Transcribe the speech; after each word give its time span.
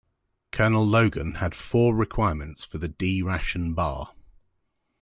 Colonel 0.51 0.83
Logan 0.87 1.35
had 1.35 1.53
four 1.53 1.93
requirements 1.95 2.65
for 2.65 2.79
the 2.79 2.87
D 2.87 3.21
ration 3.21 3.75
Bar. 3.75 4.15